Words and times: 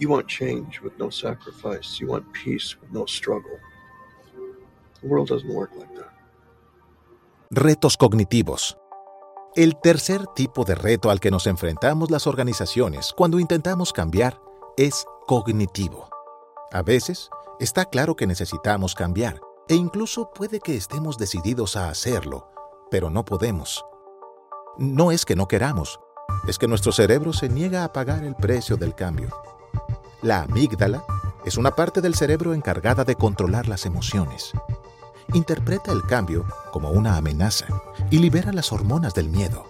You 0.00 0.08
want 0.08 0.28
change 0.28 0.80
with 0.82 0.94
no 0.98 1.10
sacrifice. 1.10 2.00
You 2.00 2.08
want 2.08 2.24
peace 2.32 2.74
with 2.80 2.90
no 2.90 3.04
struggle. 3.06 3.58
The 5.02 5.08
world 5.08 5.28
doesn't 5.28 5.54
work 5.54 5.70
like 5.76 5.94
that. 5.94 6.10
Retos 7.50 7.98
cognitivos. 7.98 8.78
El 9.54 9.76
tercer 9.78 10.26
tipo 10.34 10.64
de 10.64 10.74
reto 10.74 11.10
al 11.10 11.20
que 11.20 11.30
nos 11.30 11.46
enfrentamos 11.46 12.10
las 12.10 12.26
organizaciones 12.26 13.12
cuando 13.14 13.38
intentamos 13.38 13.92
cambiar 13.92 14.40
es 14.78 15.04
cognitivo. 15.26 16.08
A 16.72 16.82
veces, 16.82 17.28
está 17.58 17.84
claro 17.84 18.16
que 18.16 18.26
necesitamos 18.26 18.94
cambiar 18.94 19.38
e 19.68 19.74
incluso 19.74 20.30
puede 20.30 20.60
que 20.60 20.76
estemos 20.76 21.18
decididos 21.18 21.76
a 21.76 21.90
hacerlo, 21.90 22.48
pero 22.90 23.10
no 23.10 23.26
podemos. 23.26 23.84
No 24.78 25.12
es 25.12 25.26
que 25.26 25.36
no 25.36 25.46
queramos, 25.46 26.00
es 26.46 26.56
que 26.56 26.68
nuestro 26.68 26.92
cerebro 26.92 27.34
se 27.34 27.50
niega 27.50 27.84
a 27.84 27.92
pagar 27.92 28.24
el 28.24 28.34
precio 28.34 28.78
del 28.78 28.94
cambio. 28.94 29.28
La 30.22 30.42
amígdala 30.42 31.02
es 31.46 31.56
una 31.56 31.74
parte 31.74 32.02
del 32.02 32.14
cerebro 32.14 32.52
encargada 32.52 33.04
de 33.04 33.16
controlar 33.16 33.68
las 33.68 33.86
emociones. 33.86 34.52
Interpreta 35.32 35.92
el 35.92 36.02
cambio 36.02 36.44
como 36.72 36.90
una 36.90 37.16
amenaza 37.16 37.66
y 38.10 38.18
libera 38.18 38.52
las 38.52 38.70
hormonas 38.70 39.14
del 39.14 39.30
miedo. 39.30 39.64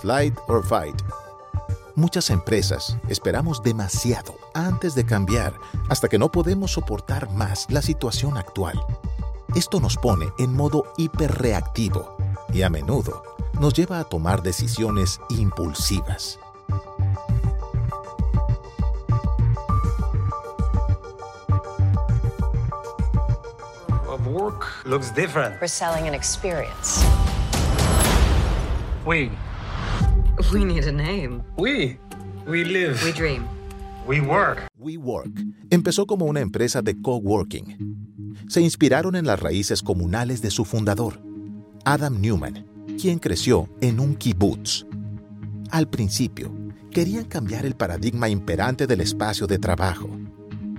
Flight 0.00 0.34
or 0.48 0.64
fight. 0.64 0.96
Muchas 1.96 2.30
empresas 2.30 2.96
esperamos 3.08 3.62
demasiado 3.62 4.34
antes 4.54 4.94
de 4.94 5.04
cambiar 5.04 5.52
hasta 5.90 6.08
que 6.08 6.18
no 6.18 6.32
podemos 6.32 6.72
soportar 6.72 7.30
más 7.32 7.66
la 7.68 7.82
situación 7.82 8.38
actual. 8.38 8.80
Esto 9.54 9.80
nos 9.80 9.98
pone 9.98 10.30
en 10.38 10.54
modo 10.54 10.84
hiperreactivo 10.96 12.16
y 12.54 12.62
a 12.62 12.70
menudo 12.70 13.22
nos 13.60 13.74
lleva 13.74 13.98
a 13.98 14.04
tomar 14.04 14.42
decisiones 14.42 15.20
impulsivas. 15.28 16.39
Work 24.16 24.84
looks 24.84 25.10
different. 25.10 25.60
We're 25.60 25.68
selling 25.68 26.08
an 26.08 26.14
experience. 26.14 27.04
We. 29.06 29.30
We 30.52 30.64
need 30.64 30.84
a 30.84 30.92
name. 30.92 31.42
We. 31.56 31.98
We 32.46 32.64
live. 32.64 33.02
We 33.04 33.12
dream. 33.12 33.48
We 34.06 34.20
work. 34.20 34.66
WeWork 34.78 35.30
empezó 35.70 36.06
como 36.06 36.24
una 36.24 36.40
empresa 36.40 36.82
de 36.82 37.00
coworking. 37.00 38.36
Se 38.48 38.60
inspiraron 38.60 39.14
en 39.14 39.26
las 39.26 39.38
raíces 39.40 39.82
comunales 39.82 40.40
de 40.40 40.50
su 40.50 40.64
fundador, 40.64 41.20
Adam 41.84 42.20
Newman, 42.20 42.66
quien 43.00 43.18
creció 43.18 43.68
en 43.80 44.00
un 44.00 44.16
kibutz. 44.16 44.86
Al 45.70 45.88
principio, 45.88 46.50
querían 46.90 47.26
cambiar 47.26 47.66
el 47.66 47.76
paradigma 47.76 48.28
imperante 48.28 48.86
del 48.86 49.02
espacio 49.02 49.46
de 49.46 49.58
trabajo. 49.58 50.08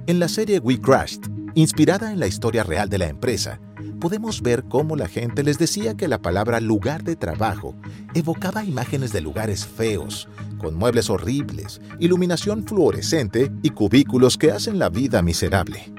En 0.08 0.20
la 0.20 0.28
serie 0.28 0.60
We 0.60 0.80
Crashed, 0.80 1.22
Inspirada 1.54 2.14
en 2.14 2.20
la 2.20 2.28
historia 2.28 2.64
real 2.64 2.88
de 2.88 2.98
la 2.98 3.08
empresa, 3.08 3.60
podemos 4.00 4.42
ver 4.42 4.64
cómo 4.70 4.96
la 4.96 5.10
gente 5.10 5.44
les 5.44 5.58
decía 5.58 5.96
que 5.96 6.08
la 6.08 6.22
palabra 6.22 6.62
lugar 6.62 7.04
de 7.04 7.18
trabajo 7.18 7.76
evocaba 8.14 8.64
imágenes 8.64 9.12
de 9.12 9.20
lugares 9.20 9.66
feos, 9.66 10.30
con 10.60 10.76
muebles 10.76 11.10
horribles, 11.10 11.82
iluminación 12.00 12.66
fluorescente 12.66 13.52
y 13.64 13.72
cubículos 13.72 14.38
que 14.38 14.52
hacen 14.52 14.80
la 14.80 14.88
vida 14.88 15.22
miserable. 15.22 15.94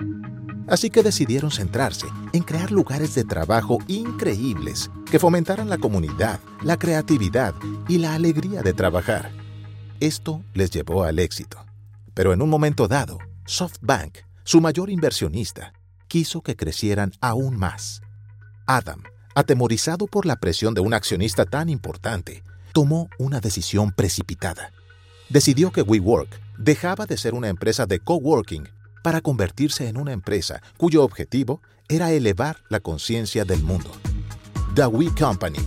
Así 0.69 0.89
que 0.89 1.03
decidieron 1.03 1.51
centrarse 1.51 2.07
en 2.33 2.45
crear 2.45 2.73
lugares 2.73 3.15
de 3.15 3.25
trabajo 3.25 3.79
increíbles 3.89 4.91
que 5.11 5.19
fomentaran 5.19 5.69
la 5.69 5.77
comunidad, 5.77 6.41
la 6.63 6.79
creatividad 6.79 7.55
y 7.89 7.99
la 7.99 8.15
alegría 8.15 8.63
de 8.63 8.73
trabajar. 8.73 9.33
Esto 10.01 10.43
les 10.55 10.71
llevó 10.71 11.05
al 11.05 11.19
éxito. 11.19 11.59
Pero 12.15 12.33
en 12.33 12.41
un 12.41 12.49
momento 12.49 12.89
dado, 12.89 13.19
SoftBank 13.45 14.32
su 14.45 14.61
mayor 14.61 14.91
inversionista, 14.91 15.73
quiso 16.09 16.43
que 16.43 16.57
crecieran 16.57 17.13
aún 17.21 17.57
más. 17.57 18.03
Adam, 18.67 19.03
atemorizado 19.35 20.07
por 20.07 20.27
la 20.27 20.37
presión 20.37 20.75
de 20.75 20.81
un 20.81 20.95
accionista 20.95 21.45
tan 21.45 21.69
importante, 21.69 22.43
tomó 22.73 23.09
una 23.19 23.41
decisión 23.41 23.93
precipitada. 23.93 24.73
Decidió 25.29 25.73
que 25.73 25.83
WeWork 25.83 26.29
dejaba 26.59 27.07
de 27.07 27.17
ser 27.17 27.35
una 27.35 27.49
empresa 27.49 27.87
de 27.87 28.01
coworking 28.01 28.69
para 29.03 29.21
convertirse 29.21 29.89
en 29.89 29.97
una 29.97 30.13
empresa 30.13 30.63
cuyo 30.77 31.03
objetivo 31.05 31.61
era 31.89 32.13
elevar 32.13 32.59
la 32.69 32.81
conciencia 32.81 33.45
del 33.45 33.63
mundo. 33.63 33.91
The 34.75 34.87
We 34.87 35.11
Company 35.19 35.59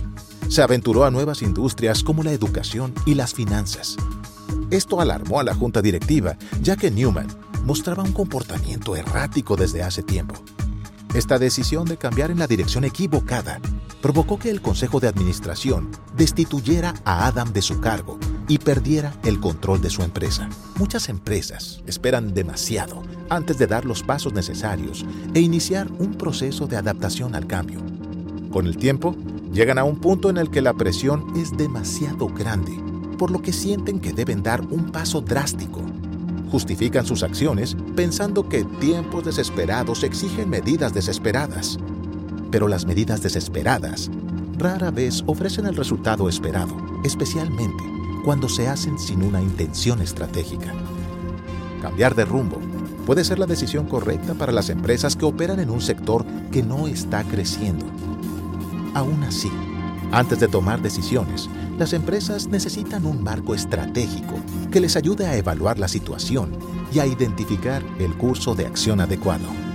se 0.48 0.62
aventuró 0.62 1.04
a 1.04 1.10
nuevas 1.10 1.42
industrias 1.42 2.02
como 2.02 2.22
la 2.22 2.32
educación 2.32 2.94
y 3.04 3.14
las 3.14 3.34
finanzas. 3.34 3.96
Esto 4.70 5.00
alarmó 5.00 5.40
a 5.40 5.44
la 5.44 5.54
junta 5.54 5.82
directiva, 5.82 6.36
ya 6.60 6.76
que 6.76 6.90
Newman 6.90 7.28
mostraba 7.66 8.04
un 8.04 8.12
comportamiento 8.12 8.94
errático 8.94 9.56
desde 9.56 9.82
hace 9.82 10.02
tiempo. 10.02 10.36
Esta 11.14 11.38
decisión 11.38 11.84
de 11.84 11.96
cambiar 11.96 12.30
en 12.30 12.38
la 12.38 12.46
dirección 12.46 12.84
equivocada 12.84 13.60
provocó 14.00 14.38
que 14.38 14.50
el 14.50 14.62
Consejo 14.62 15.00
de 15.00 15.08
Administración 15.08 15.90
destituyera 16.16 16.94
a 17.04 17.26
Adam 17.26 17.52
de 17.52 17.62
su 17.62 17.80
cargo 17.80 18.18
y 18.46 18.58
perdiera 18.58 19.12
el 19.24 19.40
control 19.40 19.80
de 19.80 19.90
su 19.90 20.02
empresa. 20.02 20.48
Muchas 20.78 21.08
empresas 21.08 21.82
esperan 21.86 22.34
demasiado 22.34 23.02
antes 23.30 23.58
de 23.58 23.66
dar 23.66 23.84
los 23.84 24.04
pasos 24.04 24.32
necesarios 24.32 25.04
e 25.34 25.40
iniciar 25.40 25.90
un 25.98 26.14
proceso 26.14 26.68
de 26.68 26.76
adaptación 26.76 27.34
al 27.34 27.48
cambio. 27.48 27.80
Con 28.52 28.66
el 28.66 28.76
tiempo, 28.76 29.16
llegan 29.52 29.78
a 29.78 29.84
un 29.84 30.00
punto 30.00 30.30
en 30.30 30.36
el 30.36 30.50
que 30.50 30.62
la 30.62 30.74
presión 30.74 31.32
es 31.36 31.56
demasiado 31.56 32.28
grande, 32.28 32.78
por 33.18 33.32
lo 33.32 33.42
que 33.42 33.52
sienten 33.52 33.98
que 33.98 34.12
deben 34.12 34.44
dar 34.44 34.60
un 34.60 34.92
paso 34.92 35.20
drástico 35.20 35.82
justifican 36.56 37.04
sus 37.04 37.22
acciones 37.22 37.76
pensando 37.94 38.48
que 38.48 38.64
tiempos 38.64 39.26
desesperados 39.26 40.02
exigen 40.04 40.48
medidas 40.48 40.94
desesperadas. 40.94 41.78
Pero 42.50 42.66
las 42.66 42.86
medidas 42.86 43.22
desesperadas 43.22 44.10
rara 44.56 44.90
vez 44.90 45.22
ofrecen 45.26 45.66
el 45.66 45.76
resultado 45.76 46.30
esperado, 46.30 46.74
especialmente 47.04 47.84
cuando 48.24 48.48
se 48.48 48.68
hacen 48.68 48.98
sin 48.98 49.22
una 49.22 49.42
intención 49.42 50.00
estratégica. 50.00 50.72
Cambiar 51.82 52.14
de 52.14 52.24
rumbo 52.24 52.58
puede 53.04 53.22
ser 53.22 53.38
la 53.38 53.44
decisión 53.44 53.86
correcta 53.86 54.32
para 54.32 54.50
las 54.50 54.70
empresas 54.70 55.14
que 55.14 55.26
operan 55.26 55.60
en 55.60 55.68
un 55.68 55.82
sector 55.82 56.24
que 56.50 56.62
no 56.62 56.86
está 56.86 57.22
creciendo. 57.24 57.84
Aún 58.94 59.22
así, 59.24 59.52
antes 60.10 60.40
de 60.40 60.48
tomar 60.48 60.80
decisiones, 60.80 61.50
las 61.78 61.92
empresas 61.92 62.48
necesitan 62.48 63.04
un 63.04 63.22
marco 63.22 63.54
estratégico 63.54 64.36
que 64.70 64.80
les 64.80 64.96
ayude 64.96 65.26
a 65.26 65.36
evaluar 65.36 65.78
la 65.78 65.88
situación 65.88 66.56
y 66.92 67.00
a 67.00 67.06
identificar 67.06 67.82
el 67.98 68.16
curso 68.16 68.54
de 68.54 68.66
acción 68.66 69.00
adecuado. 69.00 69.65